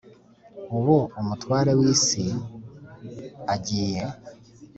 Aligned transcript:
ubu 0.77 0.95
umutware 1.19 1.71
w 1.77 1.79
iyi 1.87 1.95
si 2.05 2.23
b 2.33 2.37
agiye 3.53 4.03